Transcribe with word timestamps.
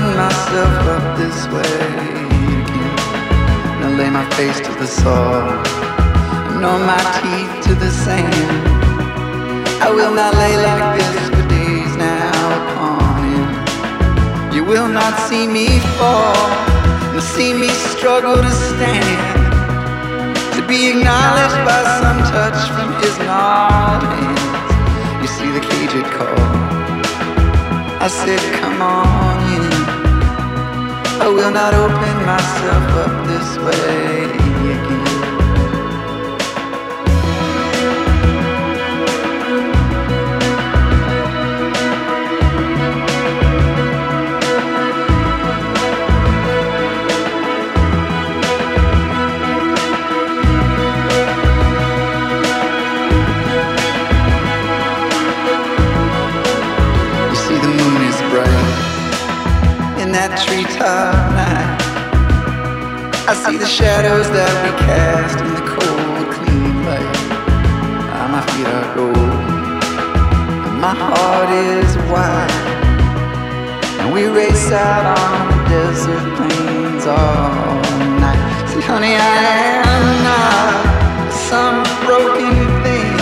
open 0.00 0.16
myself 0.16 0.86
up 0.96 1.18
this 1.18 1.46
way 1.48 1.74
again. 1.88 2.96
I 3.84 3.94
lay 3.98 4.10
my 4.10 4.28
face 4.36 4.58
to 4.60 4.72
the 4.80 4.86
soil, 4.86 5.48
and 6.52 6.64
on 6.64 6.80
my 6.86 7.02
teeth 7.20 7.64
to 7.66 7.74
the 7.74 7.90
sand. 7.90 8.68
I 9.82 9.90
will 9.90 10.14
not 10.14 10.34
lay 10.34 10.56
like 10.56 10.98
this 10.98 11.28
for 11.30 11.44
days 11.48 11.96
now 11.96 12.40
upon 12.60 13.14
him. 13.32 14.54
You 14.54 14.64
will 14.64 14.88
not 14.88 15.14
see 15.28 15.46
me 15.46 15.80
fall, 15.98 16.48
nor 17.12 17.20
see 17.20 17.52
me 17.52 17.68
struggle 17.68 18.36
to 18.36 18.52
stand. 18.68 19.40
To 20.56 20.60
be 20.66 20.90
acknowledged 20.90 21.60
by 21.70 21.80
some 22.00 22.20
touch 22.34 22.60
from 22.74 22.88
his 23.02 23.16
gnarled 23.26 24.04
hands. 24.12 25.22
You 25.22 25.28
see 25.36 25.50
the 25.56 25.64
cage 25.70 25.94
it 26.02 26.08
calls. 26.16 26.60
I 28.04 28.08
said, 28.08 28.40
come 28.60 28.80
on. 28.82 29.29
I 31.22 31.28
will 31.28 31.50
not 31.50 31.74
open 31.74 32.16
myself 32.24 32.84
up 33.04 33.26
this 33.28 33.58
way 33.58 34.39
treetop 60.44 61.14
night. 61.38 61.78
I 63.28 63.34
see 63.34 63.56
the 63.56 63.66
shadows 63.66 64.28
that 64.30 64.54
we 64.64 64.70
cast 64.86 65.38
in 65.44 65.50
the 65.58 65.64
cold, 65.74 66.26
clean 66.34 66.84
light. 66.84 67.18
My 68.30 68.42
feet 68.52 68.68
are 68.78 68.94
gold, 68.94 69.16
and 69.16 70.80
my 70.80 70.94
heart 70.94 71.50
is 71.50 71.90
wide. 72.12 72.54
And 74.00 74.14
we 74.14 74.22
race 74.26 74.70
out 74.70 75.04
on 75.18 75.50
the 75.50 75.58
desert 75.68 76.26
plains 76.36 77.06
all 77.06 77.82
night. 78.22 78.42
See, 78.70 78.82
honey, 78.86 79.16
I 79.18 79.36
am 79.82 80.04
not 80.30 81.32
some 81.50 81.82
broken 82.06 82.54
thing. 82.84 83.18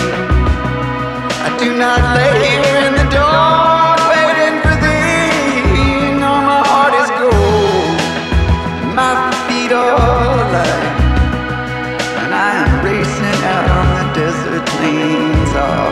I 1.46 1.48
do 1.59 1.68
not 1.74 2.00
here 2.44 2.76
in 2.87 2.92
the 3.00 3.09
dark 3.11 3.58
plains 15.59 15.88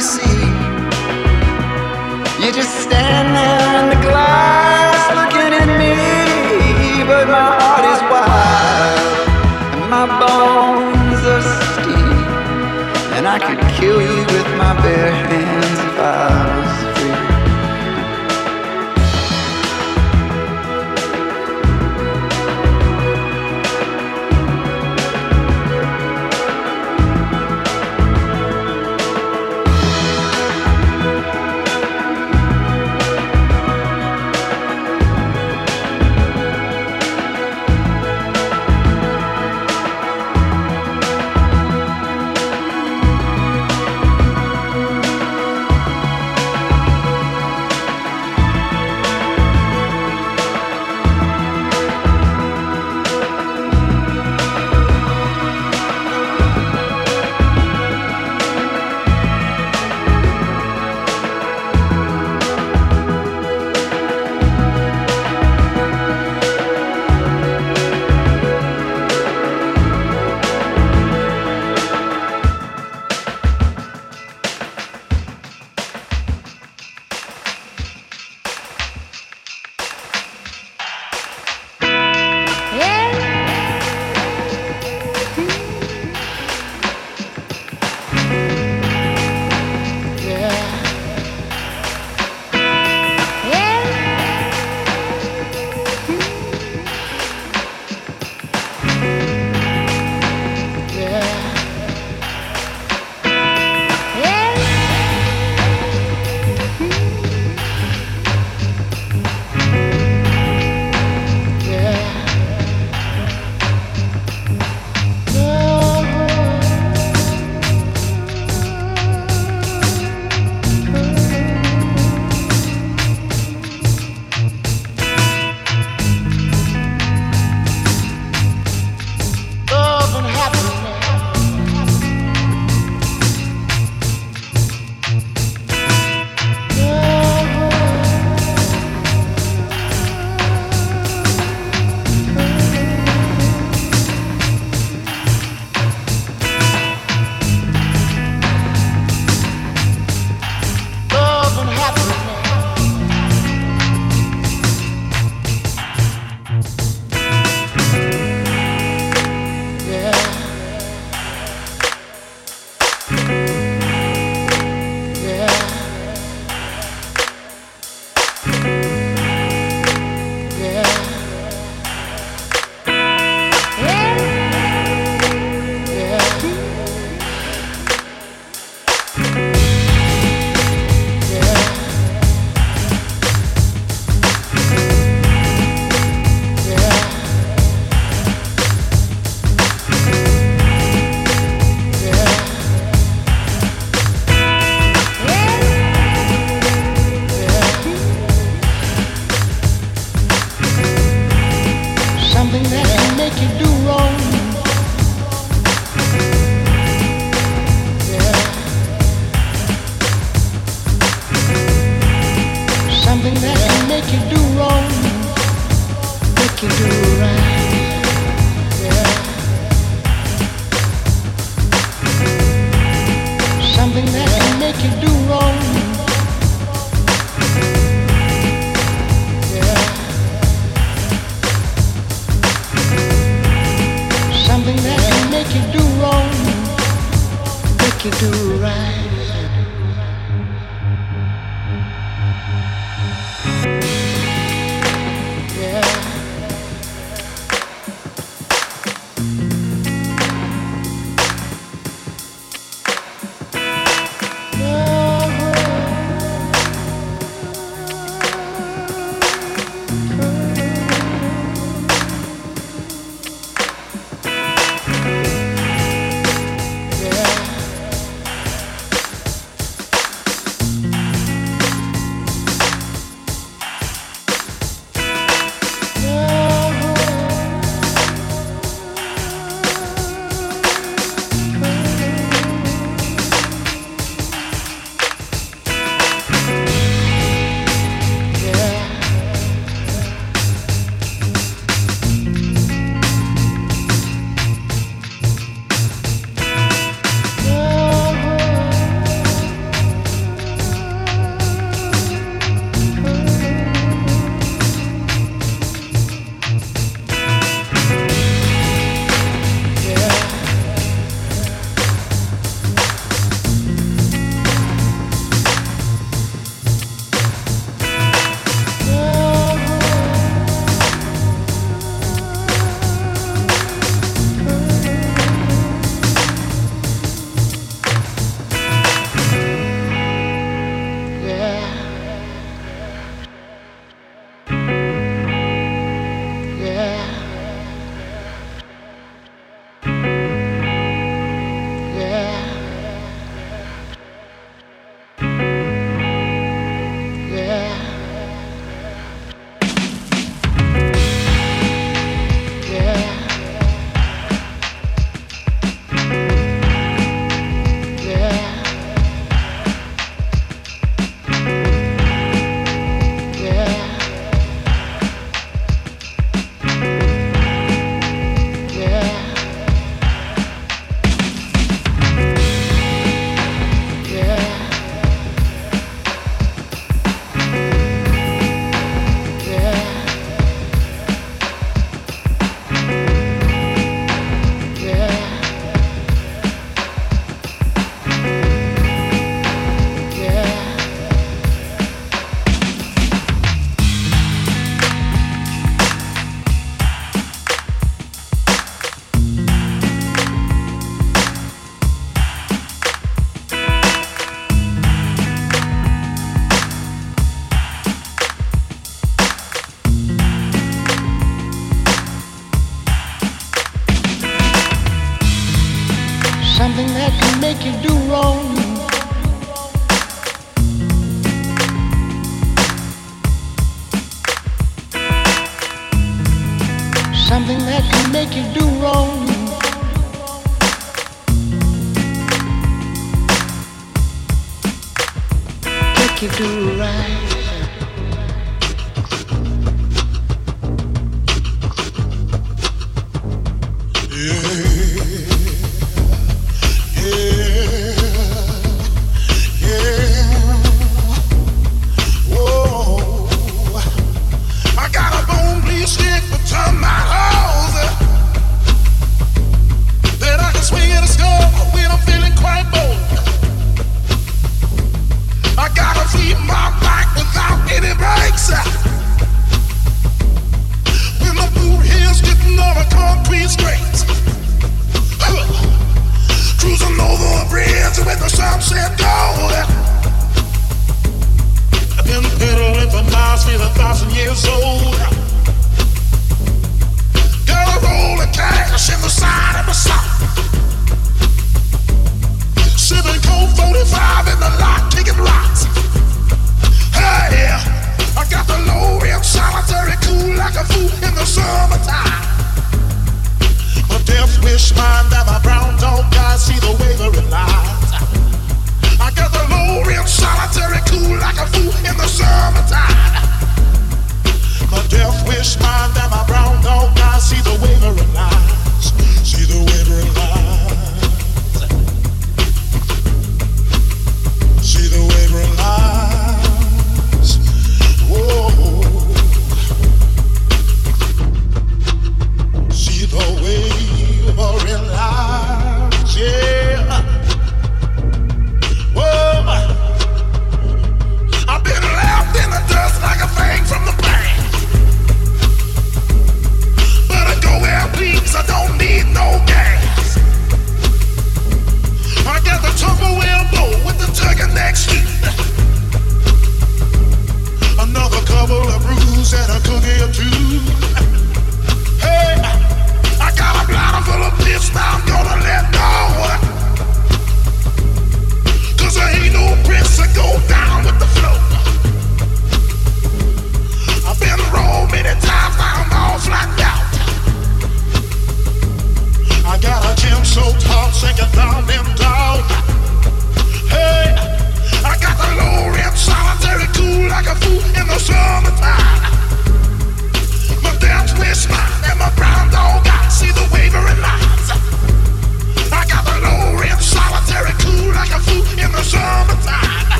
see. 0.00 0.67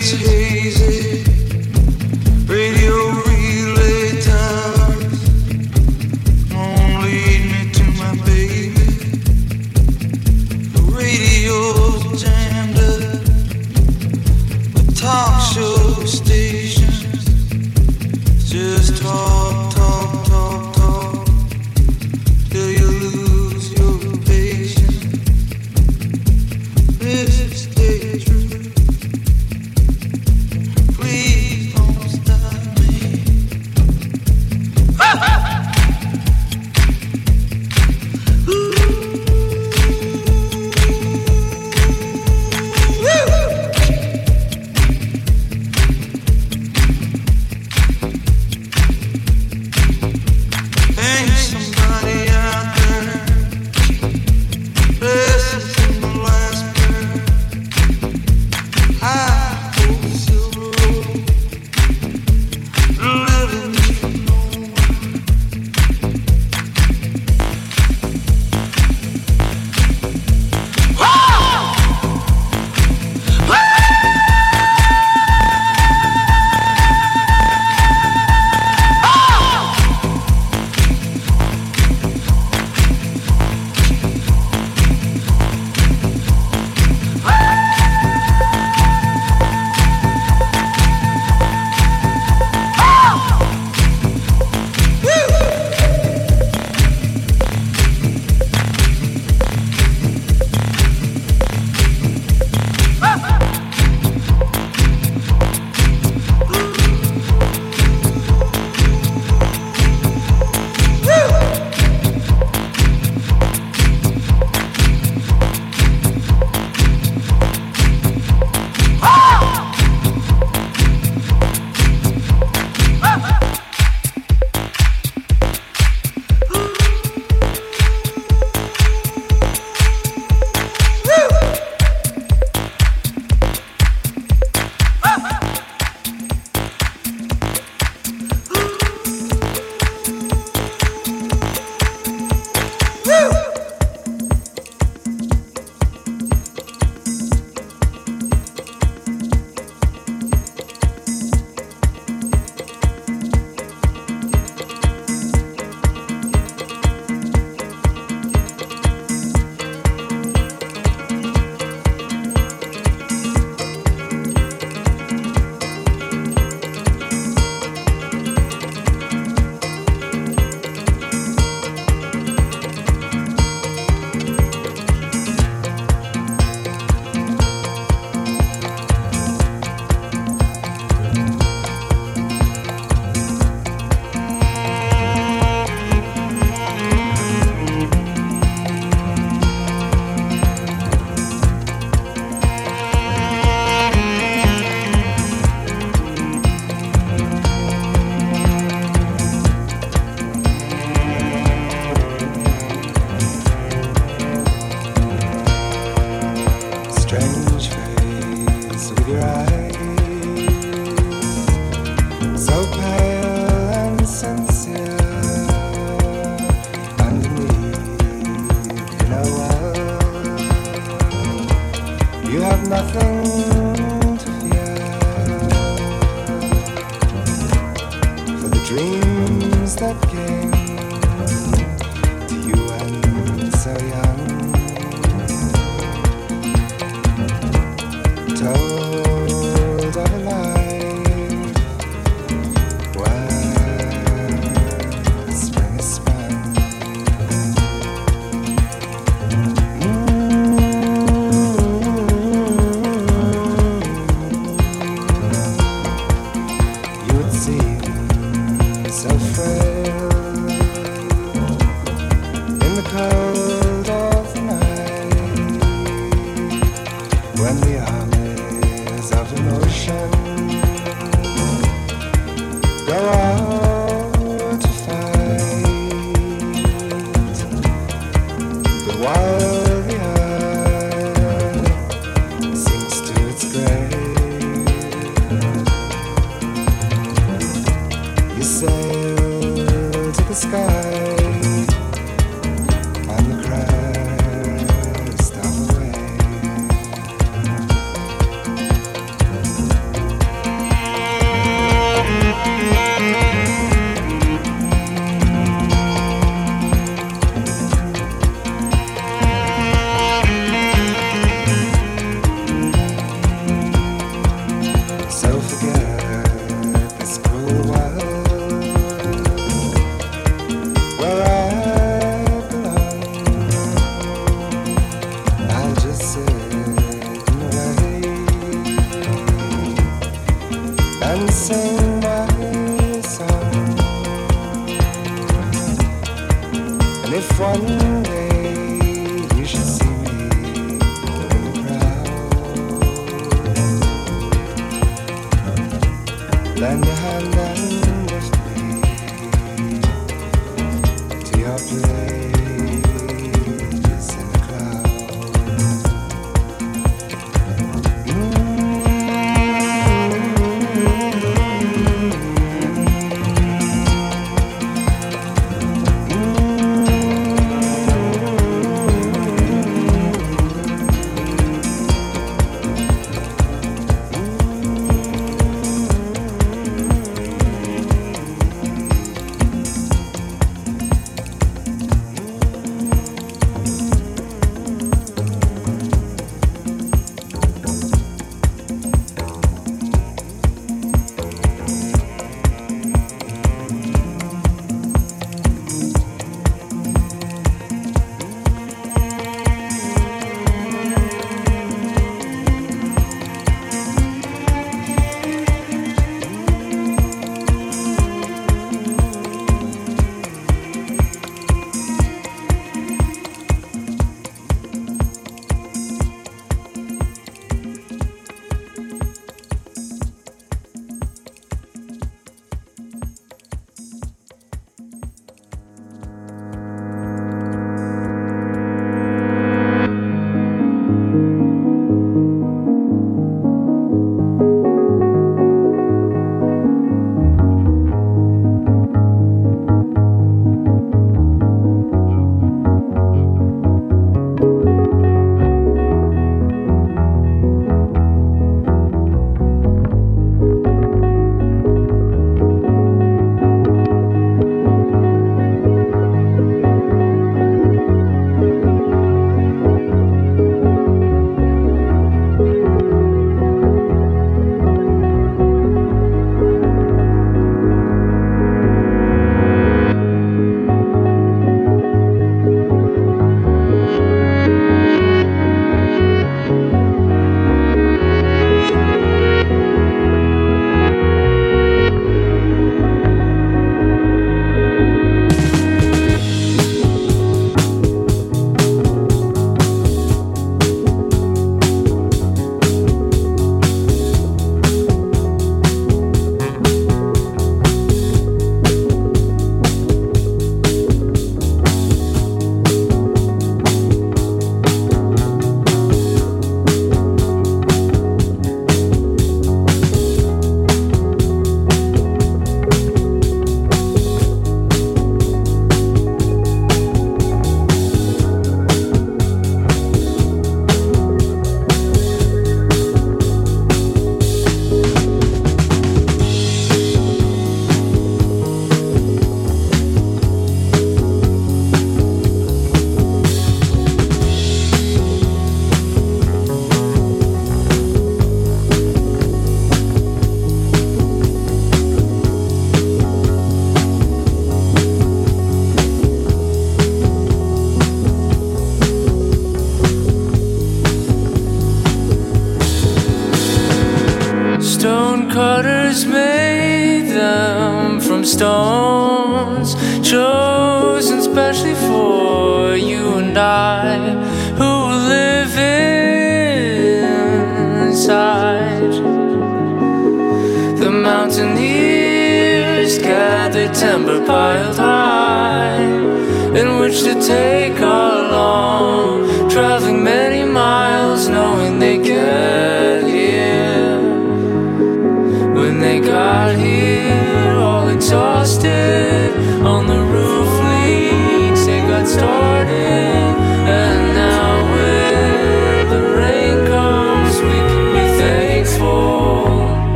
your 0.00 0.20
hazy. 0.20 1.21